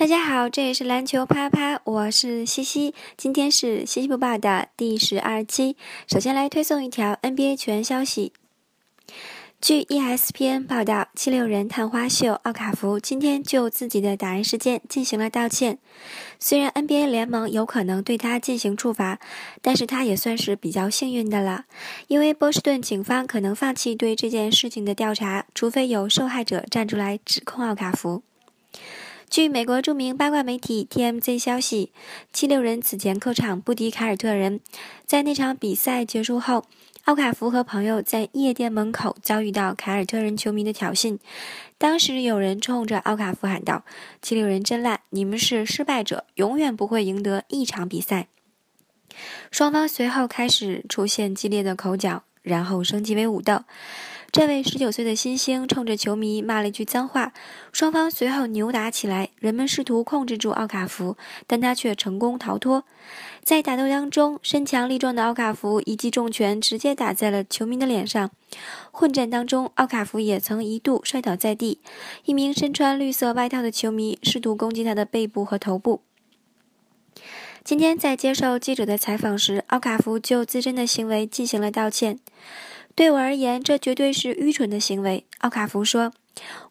[0.00, 2.94] 大家好，这里是篮球啪啪，我是西西。
[3.18, 5.76] 今天是西西播报的第十二期。
[6.06, 8.32] 首先来推送一条 NBA 球员消息。
[9.60, 15.78] 据 ESPN 报道，七六人探花秀奥卡福今天就自己的打人事件进行了道歉。
[16.38, 19.18] 虽然 NBA 联盟有可能对他进行处罚，
[19.60, 21.66] 但是他也算是比较幸运的了，
[22.08, 28.22] 因为波士顿警方可能放弃对这件事情的调查，除非有受害者站出来指控奥卡福。
[29.30, 31.92] 据美国著名八卦媒体 TMZ 消息，
[32.32, 34.58] 七六人此前客场不敌凯尔特人，
[35.06, 36.64] 在那场比赛结束后，
[37.04, 41.20] 奥卡福和朋友在夜店门口遭遇到凯尔特人球迷的挑衅。
[41.78, 43.84] 当时有人冲着奥卡福喊道
[44.20, 48.26] ：“七六人真烂，你们是失败者，永远不会赢得一场比赛。”
[49.52, 53.62] 双方随后开始出现激烈的口角，然后升级为武斗。
[54.32, 57.32] 这位十九岁的新星冲着球迷骂了一句脏话，
[57.72, 59.30] 双方随后扭打起来。
[59.40, 61.16] 人们试图控制住奥卡福，
[61.48, 62.84] 但他却成功逃脱。
[63.42, 68.30] 在打斗当中，身强力壮的奥卡福一记重拳直接打在了球迷的脸上。
[68.92, 71.80] 混战当中，奥卡福也曾一度摔倒在地。
[72.24, 76.02] 一名身穿绿色外套的球迷试图攻击他的背部和头部。
[77.64, 82.20] 今天在接受记者的采访时，奥卡福就自身的行为进行了道歉。
[83.00, 85.24] 对我而言，这绝对是愚蠢的行为。
[85.38, 86.12] 奥卡福说：“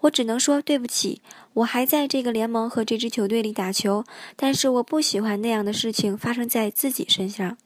[0.00, 1.22] 我只能说对不起。
[1.54, 4.04] 我还在这个联盟和这支球队里打球，
[4.36, 7.56] 但是我不喜欢那样的事情发生在自己身上。”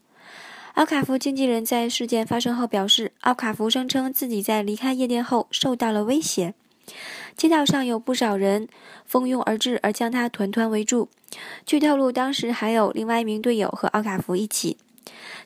[0.75, 6.55] 奥卡福经纪人在事件发生后表示，奥卡福声称自己在离开夜店后受到了威胁，
[7.37, 8.69] 街道上有不少人
[9.05, 11.09] 蜂拥而至，而将他团团围住。
[11.67, 14.79] 据透露，当时还有另外一名队友和奥卡福一起。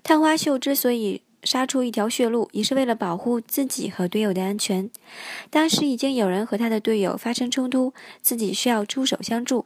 [0.03, 4.91] 探花秀之所以杀出一条血路，也是为了保护自己和队友的安全。
[5.49, 9.65] 当时已经有人和他的队友发生冲突，自己需要出手相助。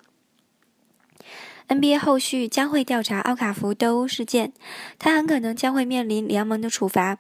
[1.69, 4.53] NBA 后续将会调查奥卡福斗殴事件，
[4.99, 7.19] 他很可能将会面临联盟的处罚。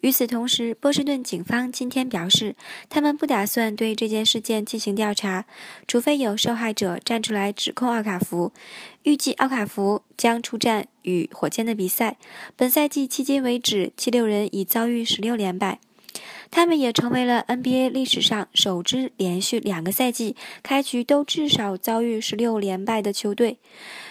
[0.00, 2.54] 与此同时，波士顿警方今天表示，
[2.88, 5.46] 他们不打算对这件事件进行调查，
[5.86, 8.52] 除非有受害者站出来指控奥卡福。
[9.02, 12.16] 预计奥卡福将出战与火箭的比赛。
[12.56, 15.78] 本赛季迄今为止，七六人已遭遇十六连败，
[16.50, 23.58] 他们也成为了 NBA 历史上首支连续两个赛季开局都至少遭遇十六连败的球队，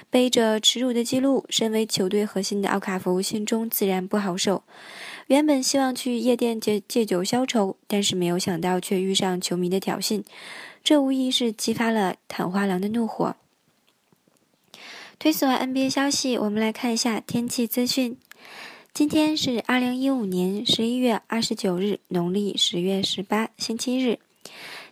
[0.10, 1.46] 背着耻辱的记录。
[1.50, 4.64] 身为球队核心的奥卡福心中自然不好受。
[5.28, 10.24] 原本希望去夜店借借酒消愁，但是没有想到却遇上球迷的挑衅，
[10.84, 13.36] 这无疑是激发了坦花狼的怒火。
[15.18, 18.18] 推送完 NBA 消息，我们来看一下天气资讯。
[18.94, 24.20] 今天是二零一五年十一月二十九日，农历十月十八，星期日。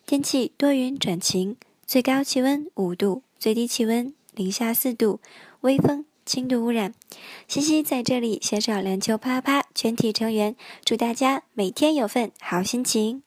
[0.08, 5.20] 天气多云转晴，最高气温五度，最低气温零下四度，
[5.60, 6.04] 微风。
[6.26, 6.96] 轻度污染，
[7.48, 13.22] 西西在这里携手篮球啪啪全体成员，祝大家每天有份好心情。